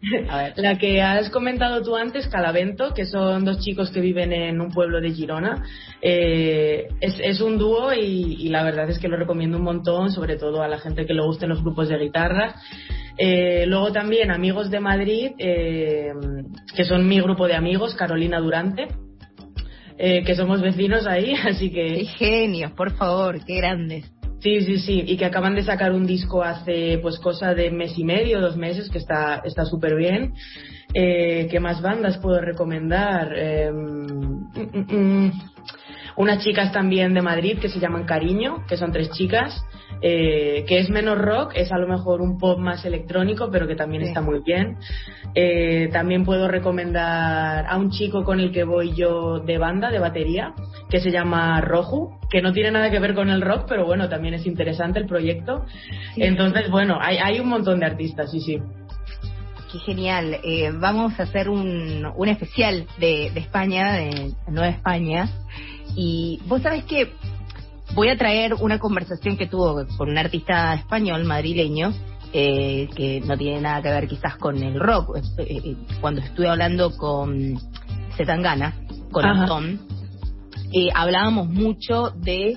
La 0.57 0.79
que 0.79 1.03
has 1.03 1.31
comentado 1.31 1.83
tú 1.83 1.97
antes, 1.97 2.29
Calavento, 2.29 2.95
que 2.95 3.07
son 3.07 3.45
dos 3.45 3.59
chicos 3.61 3.91
que 3.91 4.01
viven 4.01 4.33
en 4.33 4.61
un 4.61 4.71
pueblo 4.71 5.01
de 5.01 5.13
Girona. 5.13 5.65
Eh, 6.03 6.89
es, 7.01 7.19
es, 7.21 7.41
un 7.41 7.59
dúo 7.59 7.93
y, 7.93 8.37
y, 8.41 8.49
la 8.49 8.63
verdad 8.63 8.89
es 8.91 8.99
que 8.99 9.09
lo 9.09 9.17
recomiendo 9.17 9.59
un 9.59 9.65
montón, 9.65 10.11
sobre 10.11 10.37
todo 10.37 10.63
a 10.63 10.69
la 10.69 10.79
gente 10.79 11.07
que 11.07 11.15
le 11.15 11.23
gusten 11.23 11.49
los 11.49 11.63
grupos 11.63 11.89
de 11.89 11.99
guitarra. 11.99 12.57
Eh, 13.17 13.65
luego 13.67 13.93
también 13.93 14.31
Amigos 14.31 14.71
de 14.71 14.81
Madrid, 14.81 15.33
eh, 15.39 16.13
que 16.75 16.85
son 16.85 17.07
mi 17.07 17.21
grupo 17.21 17.47
de 17.47 17.55
amigos, 17.55 17.95
Carolina 17.95 18.41
Durante. 18.41 18.89
Eh, 19.97 20.25
que 20.25 20.35
somos 20.35 20.61
vecinos 20.61 21.07
ahí, 21.07 21.35
así 21.49 21.71
que... 21.71 21.87
¡Qué 21.87 22.05
genios, 22.05 22.73
por 22.73 22.91
favor! 22.97 23.45
¡Qué 23.45 23.57
grandes! 23.57 24.11
Sí, 24.45 24.61
sí, 24.61 24.79
sí, 24.79 25.05
y 25.07 25.17
que 25.17 25.25
acaban 25.25 25.55
de 25.55 25.63
sacar 25.63 25.93
un 25.93 26.07
disco 26.07 26.43
hace 26.43 26.99
pues 27.01 27.19
cosa 27.19 27.55
de 27.55 27.71
mes 27.71 27.99
y 27.99 28.05
medio, 28.05 28.43
dos 28.43 28.59
meses, 28.59 28.91
que 28.91 28.99
está 28.99 29.41
está 29.43 29.65
súper 29.65 29.97
bien. 29.97 30.35
Eh, 30.93 31.49
¿Qué 31.51 31.61
más 31.61 31.81
bandas 31.81 32.19
puedo 32.19 32.43
recomendar? 32.43 33.33
Eh, 33.35 33.73
mm, 33.73 34.95
mm, 34.95 35.33
unas 36.17 36.43
chicas 36.45 36.73
también 36.73 37.15
de 37.15 37.23
Madrid 37.23 37.59
que 37.59 37.69
se 37.69 37.81
llaman 37.81 38.05
Cariño, 38.05 38.65
que 38.69 38.77
son 38.77 38.93
tres 38.93 39.11
chicas. 39.11 39.65
eh, 40.07 40.65
que 40.69 40.81
es 40.81 40.91
menos 40.91 41.17
rock, 41.19 41.53
es 41.55 41.73
a 41.73 41.79
lo 41.79 41.89
mejor 41.89 42.21
un 42.21 42.37
pop 42.37 42.59
más 42.59 42.85
electrónico, 42.85 43.49
pero 43.51 43.67
que 43.67 43.75
también 43.75 44.03
está 44.03 44.21
muy 44.21 44.41
bien. 44.45 44.77
Eh, 45.35 45.89
también 45.93 46.25
puedo 46.25 46.47
recomendar 46.47 47.65
a 47.67 47.77
un 47.79 47.91
chico 47.91 48.23
con 48.23 48.39
el 48.39 48.53
que 48.53 48.65
voy 48.65 48.93
yo 48.95 49.39
de 49.41 49.57
banda, 49.57 49.91
de 49.91 49.99
batería, 49.99 50.53
que 50.91 51.01
se 51.01 51.11
llama 51.11 51.59
Roju, 51.63 52.19
que 52.31 52.43
no 52.43 52.53
tiene 52.53 52.71
nada 52.71 52.91
que 52.91 52.99
ver 52.99 53.15
con 53.15 53.31
el 53.31 53.41
rock, 53.41 53.65
pero 53.67 53.87
bueno, 53.87 54.09
también 54.11 54.35
es 54.35 54.45
interesante 54.47 54.99
el 54.99 55.07
proyecto. 55.07 55.65
Entonces, 56.17 56.71
bueno, 56.71 56.99
hay, 57.01 57.17
hay 57.17 57.41
un 57.41 57.49
montón 57.49 57.81
de 57.81 57.87
artistas, 57.87 58.31
sí, 58.31 58.41
sí. 58.41 58.59
Qué 59.73 59.79
genial. 59.81 60.39
Eh, 60.45 60.71
vamos 60.73 61.19
a 61.19 61.23
hacer 61.25 61.49
un, 61.49 62.07
un 62.15 62.29
especial 62.29 62.87
de, 62.99 63.31
de 63.33 63.41
España, 63.41 63.93
de 63.95 64.35
Nueva 64.49 64.69
España. 64.69 65.29
Y 65.97 66.41
vos 66.47 66.63
sabés 66.63 66.85
que 66.85 67.13
voy 67.95 68.09
a 68.09 68.17
traer 68.17 68.55
una 68.55 68.79
conversación 68.79 69.37
que 69.37 69.47
tuvo 69.47 69.87
con 69.97 70.11
un 70.11 70.19
artista 70.19 70.75
español, 70.75 71.25
madrileño, 71.25 71.93
eh, 72.33 72.89
que 72.97 73.21
no 73.21 73.37
tiene 73.37 73.61
nada 73.61 73.81
que 73.81 73.91
ver 73.91 74.09
quizás 74.09 74.37
con 74.37 74.61
el 74.63 74.79
rock. 74.81 75.17
Eh, 75.39 75.47
eh, 75.47 75.77
cuando 76.01 76.21
estuve 76.21 76.49
hablando 76.49 76.97
con 76.97 77.59
Zetangana, 78.17 78.75
con 79.13 79.25
Antón, 79.25 79.81
hablábamos 80.95 81.49
mucho 81.49 82.11
de 82.17 82.57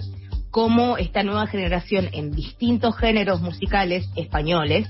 cómo 0.49 0.97
esta 0.97 1.21
nueva 1.21 1.45
generación 1.45 2.09
en 2.13 2.31
distintos 2.31 2.97
géneros 2.97 3.41
musicales 3.41 4.09
españoles 4.15 4.87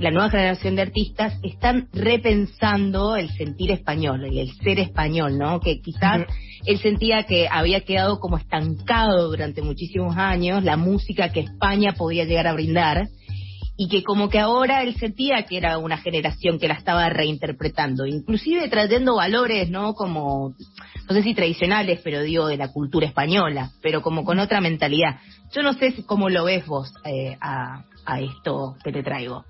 la 0.00 0.10
nueva 0.10 0.30
generación 0.30 0.76
de 0.76 0.82
artistas 0.82 1.34
están 1.42 1.88
repensando 1.92 3.16
el 3.16 3.28
sentir 3.30 3.70
español, 3.70 4.24
el, 4.24 4.50
ser 4.62 4.78
español, 4.78 5.36
¿no? 5.38 5.60
Que 5.60 5.80
quizás 5.80 6.26
él 6.64 6.78
sentía 6.78 7.24
que 7.24 7.48
había 7.50 7.80
quedado 7.82 8.18
como 8.18 8.38
estancado 8.38 9.28
durante 9.28 9.62
muchísimos 9.62 10.16
años 10.16 10.64
la 10.64 10.76
música 10.76 11.32
que 11.32 11.40
España 11.40 11.92
podía 11.92 12.24
llegar 12.24 12.46
a 12.46 12.54
brindar 12.54 13.08
y 13.76 13.88
que 13.88 14.02
como 14.02 14.28
que 14.28 14.38
ahora 14.38 14.82
él 14.82 14.94
sentía 14.96 15.44
que 15.44 15.56
era 15.56 15.78
una 15.78 15.98
generación 15.98 16.58
que 16.58 16.68
la 16.68 16.74
estaba 16.74 17.08
reinterpretando, 17.08 18.06
inclusive 18.06 18.68
trayendo 18.68 19.16
valores, 19.16 19.70
¿no? 19.70 19.94
Como, 19.94 20.54
no 21.08 21.14
sé 21.14 21.22
si 21.22 21.34
tradicionales, 21.34 22.00
pero 22.04 22.22
digo 22.22 22.46
de 22.46 22.58
la 22.58 22.72
cultura 22.72 23.06
española, 23.06 23.70
pero 23.82 24.02
como 24.02 24.24
con 24.24 24.38
otra 24.38 24.60
mentalidad. 24.60 25.20
Yo 25.52 25.62
no 25.62 25.72
sé 25.74 25.94
cómo 26.06 26.28
lo 26.28 26.44
ves 26.44 26.66
vos 26.66 26.92
eh, 27.04 27.36
a, 27.40 27.84
a 28.04 28.20
esto 28.20 28.76
que 28.84 28.92
te 28.92 29.02
traigo. 29.02 29.44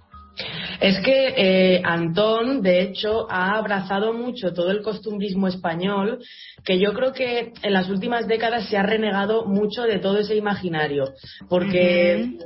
Es 0.81 0.99
que 1.01 1.35
eh, 1.37 1.83
Antón, 1.85 2.63
de 2.63 2.81
hecho, 2.81 3.31
ha 3.31 3.59
abrazado 3.59 4.15
mucho 4.15 4.53
todo 4.55 4.71
el 4.71 4.83
costumbrismo 4.83 5.47
español, 5.47 6.21
que 6.65 6.79
yo 6.79 6.95
creo 6.95 7.13
que 7.13 7.53
en 7.63 7.73
las 7.73 7.91
últimas 7.91 8.27
décadas 8.27 8.69
se 8.69 8.79
ha 8.79 8.83
renegado 8.83 9.45
mucho 9.45 9.83
de 9.83 9.99
todo 9.99 10.19
ese 10.19 10.37
imaginario, 10.37 11.13
porque 11.49 12.37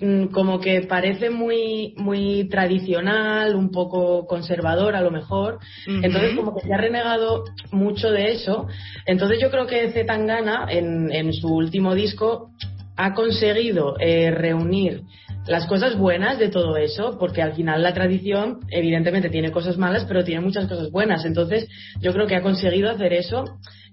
mm, 0.00 0.26
como 0.26 0.60
que 0.60 0.82
parece 0.82 1.30
muy, 1.30 1.94
muy 1.96 2.48
tradicional, 2.48 3.54
un 3.54 3.70
poco 3.70 4.26
conservador 4.26 4.94
a 4.94 5.00
lo 5.00 5.10
mejor, 5.10 5.58
entonces 5.86 6.36
como 6.36 6.54
que 6.54 6.66
se 6.66 6.74
ha 6.74 6.78
renegado 6.78 7.44
mucho 7.72 8.10
de 8.10 8.32
eso. 8.32 8.66
Entonces 9.06 9.38
yo 9.40 9.50
creo 9.50 9.66
que 9.66 9.90
Zetangana, 9.92 10.66
en, 10.68 11.10
en 11.10 11.32
su 11.32 11.48
último 11.48 11.94
disco, 11.94 12.50
ha 12.98 13.14
conseguido 13.14 13.96
eh, 14.00 14.30
reunir 14.32 15.02
las 15.48 15.66
cosas 15.66 15.96
buenas 15.96 16.38
de 16.38 16.48
todo 16.48 16.76
eso, 16.76 17.16
porque 17.18 17.42
al 17.42 17.54
final 17.54 17.82
la 17.82 17.94
tradición 17.94 18.60
evidentemente 18.70 19.30
tiene 19.30 19.50
cosas 19.50 19.78
malas, 19.78 20.04
pero 20.04 20.24
tiene 20.24 20.42
muchas 20.42 20.66
cosas 20.66 20.90
buenas. 20.90 21.24
Entonces 21.24 21.68
yo 22.00 22.12
creo 22.12 22.26
que 22.26 22.36
ha 22.36 22.42
conseguido 22.42 22.90
hacer 22.90 23.12
eso 23.12 23.44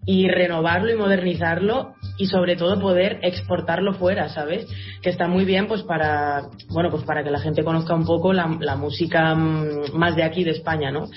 y 0.06 0.28
renovarlo 0.28 0.92
y 0.92 0.96
modernizarlo 0.96 1.96
y 2.18 2.28
sobre 2.28 2.56
todo 2.56 2.80
poder 2.80 3.20
exportarlo 3.24 3.94
fuera, 3.94 4.30
¿sabes? 4.30 4.68
Que 5.02 5.10
está 5.10 5.28
muy 5.28 5.46
bien 5.46 5.68
pues 5.68 5.82
para, 5.84 6.44
bueno, 6.70 6.92
pues 6.92 7.04
para 7.04 7.24
que 7.24 7.32
la 7.32 7.40
gente 7.40 7.64
conozca 7.64 7.96
un 7.96 8.06
poco 8.06 8.32
la, 8.32 8.76
música 8.76 9.34
mm, 9.34 9.94
más 9.94 10.16
de 10.16 10.24
aquí 10.24 10.44
de 10.44 10.52
España, 10.52 10.92
¿no? 10.92 11.08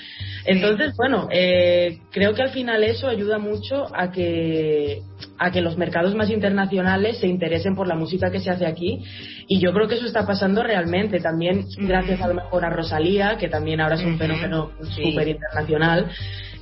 Entonces, 0.45 0.95
bueno, 0.97 1.27
eh, 1.31 1.99
creo 2.11 2.33
que 2.33 2.41
al 2.41 2.49
final 2.49 2.83
eso 2.83 3.07
ayuda 3.07 3.37
mucho 3.37 3.85
a 3.93 4.09
que, 4.09 5.01
a 5.39 5.51
que 5.51 5.61
los 5.61 5.77
mercados 5.77 6.13
más 6.15 6.29
internacionales 6.29 7.17
se 7.19 7.27
interesen 7.27 7.75
por 7.75 7.87
la 7.87 7.95
música 7.95 8.29
que 8.29 8.41
se 8.41 8.51
hace 8.51 8.65
aquí. 8.65 9.03
Y 9.47 9.59
yo 9.59 9.73
creo 9.73 9.87
que 9.87 9.95
eso 9.95 10.05
está 10.05 10.27
pasando 10.27 10.61
realmente 10.61 11.19
también 11.19 11.65
gracias 11.77 12.21
a 12.21 12.27
lo 12.27 12.33
mejor 12.35 12.65
a 12.65 12.69
Rosalía, 12.69 13.37
que 13.37 13.47
también 13.47 13.79
ahora 13.79 13.95
es 13.95 14.03
un 14.03 14.17
fenómeno 14.17 14.71
súper 14.81 15.29
internacional. 15.29 16.07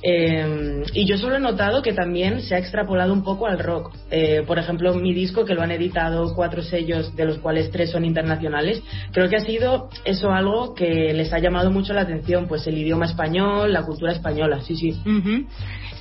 Eh, 0.02 0.84
y 0.92 1.06
yo 1.06 1.18
solo 1.18 1.36
he 1.36 1.40
notado 1.40 1.82
que 1.82 1.92
también 1.92 2.42
se 2.42 2.54
ha 2.54 2.58
extrapolado 2.58 3.12
un 3.12 3.22
poco 3.22 3.46
al 3.46 3.58
rock. 3.58 3.94
Eh, 4.10 4.42
por 4.46 4.58
ejemplo, 4.58 4.94
mi 4.94 5.12
disco, 5.12 5.44
que 5.44 5.54
lo 5.54 5.62
han 5.62 5.72
editado 5.72 6.34
cuatro 6.34 6.62
sellos, 6.62 7.14
de 7.16 7.24
los 7.24 7.38
cuales 7.38 7.70
tres 7.70 7.90
son 7.90 8.04
internacionales, 8.04 8.82
creo 9.12 9.28
que 9.28 9.36
ha 9.36 9.44
sido 9.44 9.88
eso 10.04 10.30
algo 10.30 10.74
que 10.74 11.12
les 11.12 11.32
ha 11.32 11.38
llamado 11.38 11.70
mucho 11.70 11.92
la 11.92 12.02
atención, 12.02 12.46
pues 12.46 12.66
el 12.66 12.78
idioma 12.78 13.06
español, 13.06 13.72
la 13.72 13.82
cultura 13.82 14.12
española, 14.12 14.60
sí, 14.62 14.76
sí. 14.76 14.94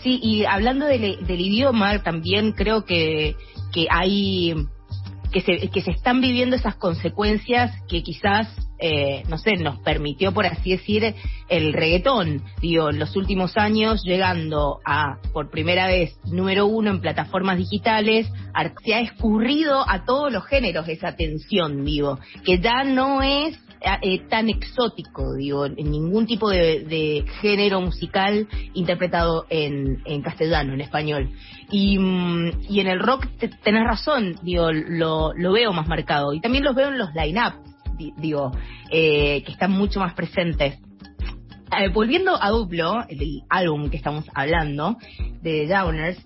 Sí, 0.03 0.19
y 0.21 0.45
hablando 0.45 0.85
del, 0.85 1.25
del 1.25 1.41
idioma, 1.41 2.03
también 2.03 2.51
creo 2.51 2.85
que, 2.85 3.35
que 3.73 3.87
hay 3.89 4.53
que 5.43 5.81
se, 5.81 5.91
están 5.91 6.21
viviendo 6.21 6.55
esas 6.55 6.75
consecuencias 6.75 7.71
que 7.87 8.03
quizás, 8.03 8.47
eh, 8.79 9.23
no 9.29 9.37
sé, 9.37 9.57
nos 9.57 9.79
permitió, 9.79 10.31
por 10.33 10.45
así 10.45 10.71
decir, 10.71 11.15
el 11.49 11.73
reggaetón, 11.73 12.43
digo, 12.61 12.89
en 12.89 12.99
los 12.99 13.15
últimos 13.15 13.57
años, 13.57 14.03
llegando 14.03 14.79
a, 14.85 15.17
por 15.33 15.49
primera 15.49 15.87
vez, 15.87 16.17
número 16.25 16.65
uno 16.65 16.91
en 16.91 17.01
plataformas 17.01 17.57
digitales, 17.57 18.27
se 18.83 18.93
ha 18.93 18.99
escurrido 18.99 19.83
a 19.87 20.05
todos 20.05 20.31
los 20.31 20.45
géneros 20.45 20.87
esa 20.87 21.15
tensión, 21.15 21.83
digo, 21.83 22.19
que 22.43 22.59
ya 22.59 22.83
no 22.83 23.21
es 23.21 23.57
eh, 24.01 24.19
tan 24.27 24.49
exótico, 24.49 25.35
digo, 25.35 25.65
en 25.65 25.91
ningún 25.91 26.25
tipo 26.25 26.49
de, 26.49 27.25
género 27.41 27.81
musical 27.81 28.47
interpretado 28.73 29.45
en, 29.49 30.21
castellano, 30.21 30.73
en 30.73 30.81
español. 30.81 31.29
Y, 31.69 31.97
mm, 31.99 32.63
y 32.69 32.79
en 32.79 32.87
el 32.87 32.99
rock 32.99 33.27
tenés 33.63 33.83
razón, 33.85 34.35
digo, 34.41 34.71
lo, 34.71 35.33
lo 35.33 35.51
veo 35.51 35.73
más 35.73 35.87
marcado. 35.87 36.33
Y 36.33 36.41
también 36.41 36.63
los 36.63 36.75
veo 36.75 36.89
en 36.89 36.97
los 36.97 37.13
line-up, 37.13 37.53
digo, 38.17 38.51
eh, 38.91 39.43
que 39.43 39.51
están 39.51 39.71
mucho 39.71 39.99
más 39.99 40.13
presentes. 40.13 40.79
Eh, 41.77 41.89
volviendo 41.93 42.41
a 42.41 42.49
Duplo, 42.49 43.03
el 43.09 43.43
álbum 43.49 43.89
que 43.89 43.97
estamos 43.97 44.25
hablando, 44.33 44.97
de 45.41 45.67
Downers, 45.67 46.17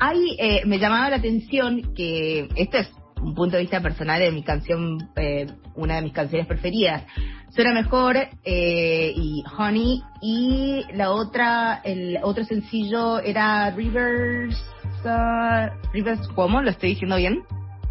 hay, 0.00 0.36
me 0.66 0.78
llamaba 0.78 1.10
la 1.10 1.16
atención 1.16 1.94
que 1.94 2.48
esto 2.54 2.78
es 2.78 2.88
un 3.20 3.34
punto 3.34 3.56
de 3.56 3.62
vista 3.62 3.80
personal 3.80 4.20
de 4.20 4.30
mi 4.32 4.42
canción, 4.42 5.10
eh, 5.16 5.46
una 5.74 5.96
de 5.96 6.02
mis 6.02 6.12
canciones 6.12 6.46
preferidas. 6.46 7.04
Suena 7.50 7.72
mejor 7.72 8.16
eh, 8.44 9.12
y 9.16 9.42
Honey 9.56 10.02
y 10.20 10.82
la 10.94 11.10
otra, 11.10 11.80
el 11.84 12.18
otro 12.22 12.44
sencillo 12.44 13.20
era 13.20 13.70
Rivers, 13.70 14.56
uh, 15.04 15.92
Rivers 15.92 16.28
Cuomo, 16.28 16.62
lo 16.62 16.70
estoy 16.70 16.90
diciendo 16.90 17.16
bien. 17.16 17.42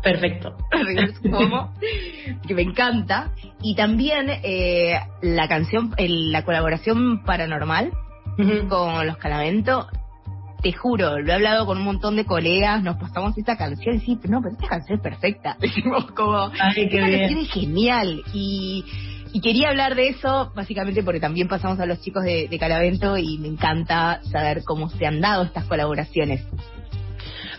Perfecto. 0.04 0.56
Rivers 0.72 1.20
Cuomo, 1.20 1.74
que 2.48 2.54
me 2.54 2.62
encanta. 2.62 3.32
Y 3.62 3.76
también 3.76 4.30
eh, 4.44 5.00
la 5.22 5.48
canción, 5.48 5.94
la 5.98 6.44
colaboración 6.44 7.24
paranormal 7.24 7.92
con 8.70 9.08
los 9.08 9.18
Calamento 9.18 9.88
te 10.62 10.74
juro, 10.74 11.20
lo 11.20 11.32
he 11.32 11.34
hablado 11.36 11.66
con 11.66 11.78
un 11.78 11.84
montón 11.84 12.16
de 12.16 12.26
colegas, 12.26 12.84
nos 12.84 12.98
pasamos 12.98 13.38
esta 13.38 13.58
canción 13.58 13.96
y 13.96 14.00
sí, 14.00 14.20
no, 14.28 14.42
pero 14.42 14.56
esta 14.56 14.68
canción 14.68 14.98
es 14.98 15.04
perfecta. 15.04 15.58
Decimos 15.62 16.12
como, 16.12 16.52
Ay, 16.60 16.90
qué 16.90 16.98
esta 16.98 17.00
canción 17.00 17.40
es 17.40 17.52
genial. 17.52 18.24
Y, 18.34 18.86
y 19.34 19.42
quería 19.42 19.70
hablar 19.70 19.96
de 19.96 20.10
eso 20.10 20.52
básicamente 20.56 21.04
porque 21.04 21.20
también 21.20 21.48
pasamos 21.48 21.80
a 21.80 21.86
los 21.86 22.02
chicos 22.02 22.24
de, 22.24 22.48
de 22.48 22.60
Calavento 22.60 23.18
y 23.18 23.38
me 23.38 23.48
encanta 23.48 24.22
saber 24.32 24.64
cómo 24.64 24.90
se 24.90 25.06
han 25.06 25.22
dado 25.22 25.44
estas 25.44 25.66
colaboraciones. 25.66 26.46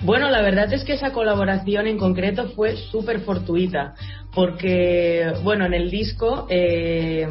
Bueno, 0.03 0.31
la 0.31 0.43
verdad 0.43 0.73
es 0.73 0.85
que 0.85 0.93
esa 0.93 1.13
colaboración 1.13 1.89
en 1.89 1.99
concreto 1.99 2.51
fue 2.51 2.77
súper 2.77 3.21
fortuita, 3.21 3.95
porque, 4.33 5.33
bueno, 5.43 5.67
en 5.67 5.75
el 5.75 5.91
disco 5.91 6.47
eh, 6.49 7.27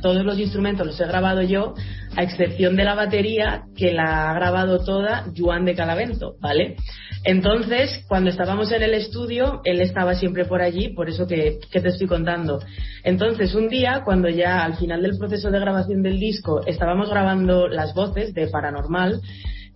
todos 0.00 0.24
los 0.24 0.38
instrumentos 0.38 0.86
los 0.86 0.98
he 0.98 1.06
grabado 1.06 1.42
yo, 1.42 1.74
a 2.16 2.22
excepción 2.22 2.76
de 2.76 2.84
la 2.84 2.94
batería, 2.94 3.64
que 3.76 3.92
la 3.92 4.30
ha 4.30 4.34
grabado 4.34 4.82
toda 4.84 5.26
Juan 5.36 5.66
de 5.66 5.74
Calavento, 5.74 6.36
¿vale? 6.40 6.76
Entonces, 7.24 8.04
cuando 8.08 8.30
estábamos 8.30 8.72
en 8.72 8.82
el 8.82 8.94
estudio, 8.94 9.60
él 9.64 9.82
estaba 9.82 10.14
siempre 10.14 10.46
por 10.46 10.62
allí, 10.62 10.94
por 10.94 11.10
eso 11.10 11.26
que, 11.26 11.58
que, 11.70 11.80
te 11.82 11.88
estoy 11.88 12.06
contando. 12.06 12.58
Entonces, 13.04 13.54
un 13.54 13.68
día, 13.68 14.00
cuando 14.02 14.30
ya 14.30 14.64
al 14.64 14.76
final 14.76 15.02
del 15.02 15.18
proceso 15.18 15.50
de 15.50 15.60
grabación 15.60 16.02
del 16.02 16.18
disco 16.18 16.64
estábamos 16.66 17.10
grabando 17.10 17.68
las 17.68 17.94
voces 17.94 18.32
de 18.32 18.46
Paranormal, 18.46 19.20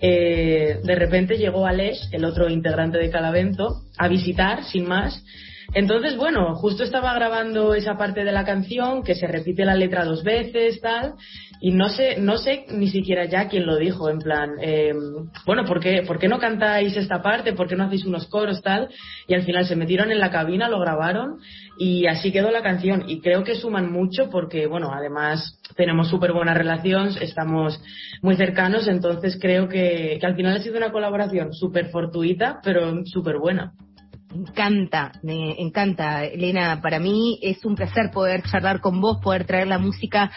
eh, 0.01 0.81
de 0.83 0.95
repente 0.95 1.37
llegó 1.37 1.67
Alex, 1.67 2.09
el 2.13 2.25
otro 2.25 2.49
integrante 2.49 2.99
de 2.99 3.11
Calavento, 3.11 3.83
a 3.99 4.09
visitar, 4.09 4.65
sin 4.65 4.87
más, 4.89 5.23
Entonces, 5.73 6.17
bueno, 6.17 6.57
justo 6.57 6.83
estaba 6.83 7.15
grabando 7.15 7.75
esa 7.75 7.97
parte 7.97 8.25
de 8.25 8.33
la 8.33 8.45
canción 8.45 9.05
que 9.05 9.15
se 9.15 9.29
repite 9.29 9.65
la 9.65 9.77
letra 9.77 10.05
dos 10.05 10.25
veces, 10.25 10.81
tal, 10.81 11.15
y 11.61 11.71
no 11.71 11.89
sé, 11.91 12.17
no 12.19 12.39
sé 12.39 12.65
ni 12.71 12.89
siquiera 12.89 13.27
ya 13.27 13.49
quién 13.49 13.67
lo 13.67 13.77
dijo, 13.77 14.11
en 14.11 14.19
plan, 14.19 14.51
eh, 14.61 14.93
bueno, 15.47 15.65
¿por 15.65 15.79
qué, 15.79 16.03
¿por 16.05 16.19
qué 16.19 16.27
no 16.27 16.41
cantáis 16.41 16.97
esta 16.97 17.23
parte? 17.23 17.53
¿Por 17.53 17.69
qué 17.69 17.77
no 17.77 17.85
hacéis 17.85 18.05
unos 18.05 18.27
coros, 18.27 18.63
tal? 18.63 18.89
Y 19.29 19.35
al 19.35 19.45
final 19.45 19.65
se 19.65 19.77
metieron 19.77 20.11
en 20.11 20.19
la 20.19 20.31
cabina, 20.31 20.69
lo 20.69 20.81
grabaron 20.81 21.39
y 21.83 22.07
así 22.07 22.31
quedó 22.31 22.51
la 22.51 22.63
canción. 22.63 23.05
Y 23.09 23.23
creo 23.23 23.43
que 23.43 23.55
suman 23.55 23.91
mucho 23.91 24.29
porque, 24.29 24.67
bueno, 24.67 24.93
además 24.93 25.59
tenemos 25.77 26.11
súper 26.11 26.35
buena 26.35 26.53
relación, 26.53 27.09
estamos 27.23 27.81
muy 28.21 28.37
cercanos, 28.37 28.87
entonces 28.87 29.39
creo 29.41 29.67
que, 29.67 30.19
que 30.21 30.27
al 30.27 30.37
final 30.37 30.59
ha 30.59 30.63
sido 30.63 30.77
una 30.77 30.93
colaboración 30.93 31.55
súper 31.55 31.87
fortuita, 31.87 32.61
pero 32.63 33.03
súper 33.07 33.39
buena. 33.39 33.73
Encanta, 34.33 35.11
me 35.25 35.61
encanta, 35.61 36.25
Elena. 36.25 36.81
Para 36.81 37.01
mí 37.01 37.41
es 37.43 37.65
un 37.65 37.75
placer 37.75 38.13
poder 38.13 38.45
charlar 38.45 38.81
con 38.81 39.01
vos, 39.01 39.19
poder 39.21 39.45
traer 39.45 39.67
la 39.67 39.79
música 39.79 40.31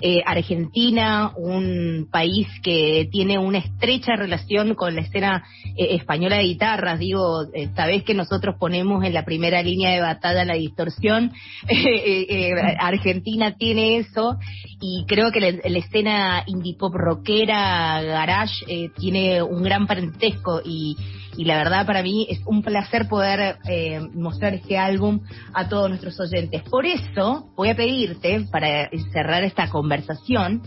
eh, 0.00 0.20
argentina, 0.24 1.32
un 1.36 2.08
país 2.12 2.46
que 2.62 3.08
tiene 3.10 3.38
una 3.38 3.58
estrecha 3.58 4.14
relación 4.14 4.76
con 4.76 4.94
la 4.94 5.00
escena 5.00 5.42
eh, 5.76 5.96
española 5.96 6.36
de 6.36 6.44
guitarras. 6.44 7.00
Digo, 7.00 7.42
eh, 7.52 7.70
sabés 7.74 8.04
que 8.04 8.14
nosotros 8.14 8.54
ponemos 8.56 9.04
en 9.04 9.14
la 9.14 9.24
primera 9.24 9.62
línea 9.62 9.90
de 9.90 10.00
batalla 10.00 10.44
la 10.44 10.54
distorsión. 10.54 11.32
Argentina 12.78 13.56
tiene 13.56 13.96
eso 13.96 14.38
y 14.80 15.04
creo 15.08 15.32
que 15.32 15.40
la, 15.40 15.50
la 15.50 15.78
escena 15.78 16.44
indie 16.46 16.76
pop 16.78 16.94
rockera, 16.94 18.00
garage, 18.00 18.90
tiene 18.96 19.42
un 19.42 19.64
gran 19.64 19.88
parentesco 19.88 20.60
y 20.64 20.96
y 21.36 21.44
la 21.44 21.56
verdad 21.56 21.86
para 21.86 22.02
mí 22.02 22.26
es 22.28 22.40
un 22.44 22.62
placer 22.62 23.08
poder 23.08 23.39
eh, 23.40 24.00
mostrar 24.14 24.54
este 24.54 24.78
álbum 24.78 25.20
a 25.52 25.68
todos 25.68 25.88
nuestros 25.88 26.18
oyentes. 26.20 26.62
Por 26.62 26.86
eso 26.86 27.50
voy 27.56 27.70
a 27.70 27.76
pedirte, 27.76 28.46
para 28.50 28.88
cerrar 29.12 29.44
esta 29.44 29.68
conversación, 29.68 30.62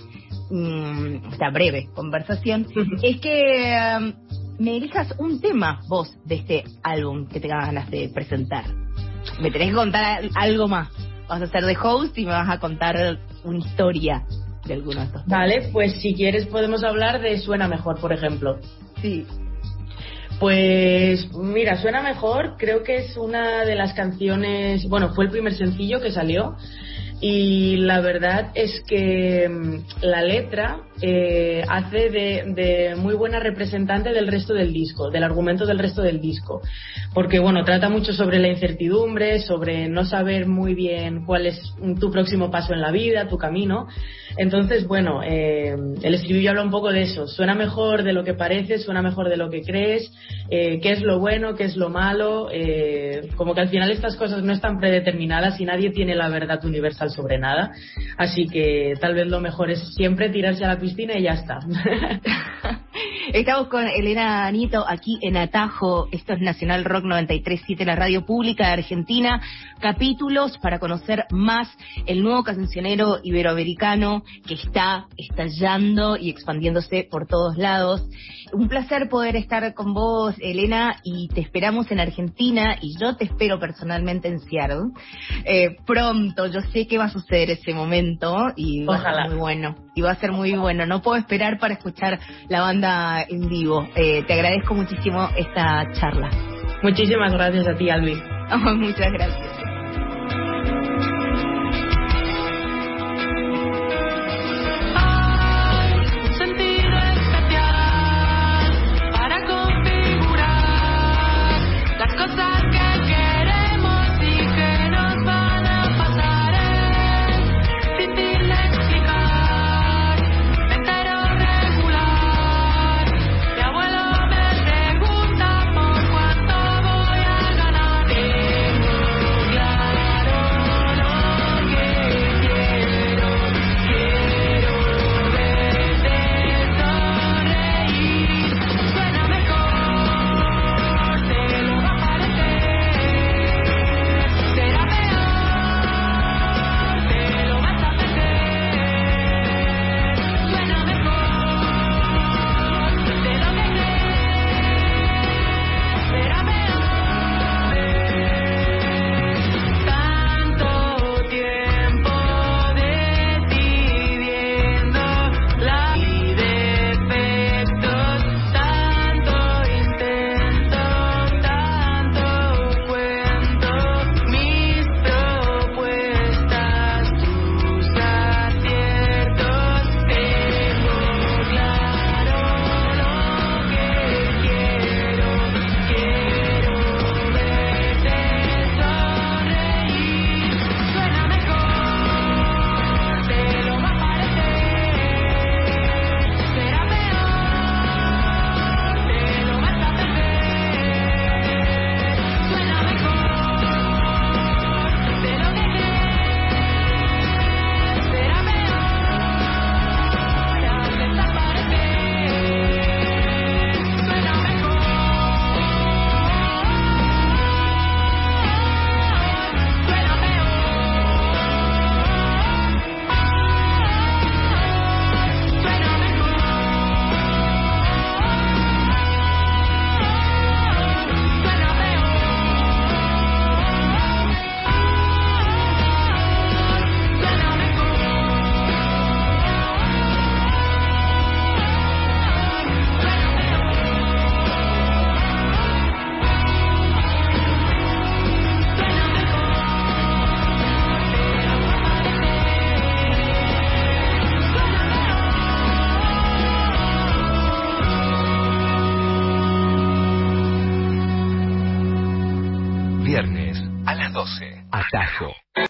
mm, 0.50 1.32
esta 1.32 1.50
breve 1.50 1.90
conversación, 1.94 2.68
es 3.02 3.20
que 3.20 3.76
um, 3.98 4.14
me 4.60 4.78
elijas 4.78 5.14
un 5.18 5.40
tema 5.40 5.82
vos 5.88 6.16
de 6.26 6.36
este 6.36 6.64
álbum 6.84 7.28
que 7.28 7.40
tengas 7.40 7.66
ganas 7.66 7.90
de 7.90 8.10
presentar. 8.14 8.66
Me 9.42 9.52
tenés 9.52 9.70
que 9.70 9.76
contar 9.76 10.24
algo 10.36 10.68
más. 10.68 10.90
Vas 11.28 11.42
a 11.42 11.48
ser 11.48 11.66
de 11.66 11.78
host 11.82 12.18
y 12.18 12.26
me 12.26 12.32
vas 12.32 12.50
a 12.50 12.60
contar 12.60 13.18
una 13.44 13.60
historia 13.60 14.26
de 14.66 14.74
alguno 14.74 15.00
de 15.00 15.06
estos. 15.06 15.26
Vale, 15.26 15.70
pues 15.72 16.02
si 16.02 16.14
quieres 16.14 16.46
podemos 16.48 16.84
hablar 16.84 17.22
de 17.22 17.40
Suena 17.40 17.68
Mejor, 17.68 18.00
por 18.00 18.14
ejemplo. 18.14 18.60
Sí, 19.02 19.26
pues 20.40 21.32
mira, 21.34 21.82
suena 21.82 22.02
mejor. 22.02 22.56
Creo 22.58 22.84
que 22.84 22.98
es 22.98 23.18
una 23.18 23.66
de 23.66 23.76
las 23.76 23.94
canciones, 23.94 24.88
bueno, 24.88 25.14
fue 25.14 25.26
el 25.26 25.32
primer 25.32 25.54
sencillo 25.54 26.02
que 26.02 26.12
salió 26.12 26.56
y 27.26 27.78
la 27.78 28.02
verdad 28.02 28.52
es 28.54 28.84
que 28.86 29.48
mm, 29.48 30.06
la 30.06 30.22
letra 30.22 30.82
eh, 31.02 31.64
hace 31.70 32.10
de, 32.10 32.96
muy 32.98 33.16
buena 33.16 33.40
representante 33.40 34.12
del 34.12 34.28
resto 34.28 34.54
del 34.54 34.74
disco, 34.74 35.10
del 35.10 35.24
argumento 35.24 35.66
del 35.66 35.80
resto 35.80 36.02
del 36.02 36.20
disco, 36.20 36.62
porque 37.14 37.40
bueno, 37.40 37.64
trata 37.64 37.88
mucho 37.88 38.12
sobre 38.12 38.40
la 38.40 38.50
incertidumbre, 38.50 39.40
sobre 39.40 39.88
no 39.88 40.04
saber 40.04 40.48
muy 40.48 40.76
bien 40.76 41.24
cuál 41.26 41.46
es 41.46 41.62
tu 41.98 42.12
próximo 42.12 42.52
paso 42.52 42.74
en 42.74 42.82
la 42.82 42.92
vida, 42.92 43.30
tu 43.30 43.38
camino. 43.38 43.88
Entonces, 44.36 44.88
bueno, 44.88 45.22
eh, 45.24 45.76
el 46.02 46.14
estribillo 46.16 46.50
habla 46.50 46.64
un 46.64 46.72
poco 46.72 46.92
de 46.92 47.04
eso, 47.04 47.28
suena 47.28 47.54
mejor 47.54 48.04
de 48.04 48.14
lo 48.14 48.24
que 48.24 48.34
parece, 48.34 48.80
suena 48.80 49.02
mejor 49.02 49.30
de 49.30 49.38
lo 49.38 49.50
que 49.50 49.62
crees, 49.62 50.12
eh, 50.50 50.80
qué 50.82 50.92
es 50.92 51.02
lo 51.02 51.20
bueno, 51.20 51.56
qué 51.56 51.66
es 51.66 51.78
lo 51.78 51.90
malo, 51.90 52.50
eh, 52.52 53.30
como 53.36 53.54
que 53.54 53.62
al 53.62 53.70
final 53.70 53.92
estas 53.92 54.16
cosas 54.16 54.44
no 54.44 54.52
están 54.52 54.80
predeterminadas 54.80 55.60
y 55.60 55.66
nadie 55.66 55.92
tiene 55.92 56.16
la 56.16 56.30
verdad 56.30 56.66
universal 56.66 57.12
sobre 57.14 57.38
nada. 57.38 57.72
Así 58.18 58.48
que 58.48 58.94
tal 59.00 59.14
vez 59.14 59.28
lo 59.28 59.40
mejor 59.40 59.72
es 59.72 59.94
siempre 59.96 60.30
tirarse 60.30 60.66
a 60.66 60.70
la 60.70 60.80
piscina 60.80 61.18
y 61.18 61.24
ya 61.24 61.34
está. 61.34 61.60
Estamos 63.32 63.70
con 63.70 63.88
Elena 63.88 64.46
Anito 64.46 64.84
aquí 64.88 65.18
en 65.22 65.38
Atajo. 65.38 66.10
Esto 66.12 66.34
es 66.34 66.42
Nacional 66.42 66.84
Rock 66.84 67.06
93.7, 67.06 67.86
la 67.86 67.96
radio 67.96 68.26
pública 68.26 68.68
de 68.68 68.74
Argentina. 68.74 69.42
Capítulos 69.80 70.58
para 70.58 70.78
conocer 70.78 71.26
más 71.32 71.70
el 72.06 72.22
nuevo 72.22 72.44
cancionero 72.44 73.20
iberoamericano 73.24 74.24
que 74.46 74.56
está 74.56 75.08
estallando 75.18 76.18
y 76.18 76.30
expandiéndose 76.30 77.08
por 77.10 77.26
todos 77.26 77.58
lados. 77.58 78.04
Un 78.52 78.68
placer 78.68 79.08
poder 79.08 79.38
estar 79.38 79.74
con 79.74 79.94
vos, 79.94 80.36
Elena, 80.40 81.00
y 81.04 81.30
te 81.30 81.40
esperamos 81.40 81.90
en 81.92 82.02
Argentina 82.02 82.78
y 82.82 82.98
yo 83.00 83.16
te 83.16 83.24
espero 83.24 83.58
personalmente 83.58 84.28
en 84.28 84.42
Seattle. 84.42 84.92
Eh, 85.46 85.78
pronto, 85.86 86.48
yo 86.48 86.60
sé 86.74 86.88
que 86.88 86.98
va 86.98 87.06
a 87.06 87.10
suceder 87.10 87.52
ese 87.52 87.74
momento 87.74 88.52
y 88.58 88.84
va 88.84 88.98
a 88.98 89.14
ser 89.16 89.30
muy 89.30 89.40
bueno. 89.40 89.83
Y 89.96 90.02
va 90.02 90.12
a 90.12 90.16
ser 90.16 90.32
muy 90.32 90.54
bueno. 90.54 90.86
No 90.86 91.02
puedo 91.02 91.18
esperar 91.18 91.60
para 91.60 91.76
escuchar 91.76 92.20
la 92.50 92.62
banda 92.62 93.24
en 93.24 93.48
vivo. 93.48 93.88
Eh, 93.96 94.24
te 94.24 94.34
agradezco 94.34 94.74
muchísimo 94.74 95.30
esta 95.36 95.92
charla. 95.94 96.30
Muchísimas 96.82 97.32
gracias 97.34 97.68
a 97.68 97.76
ti, 97.76 97.90
Albi. 97.90 98.16
muchas 98.76 99.12
gracias. 99.12 99.63